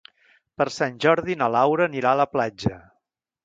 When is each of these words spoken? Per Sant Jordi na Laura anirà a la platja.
Per 0.61 0.65
Sant 0.75 0.97
Jordi 1.05 1.37
na 1.43 1.51
Laura 1.59 1.87
anirà 1.93 2.15
a 2.17 2.21
la 2.25 2.29
platja. 2.35 2.85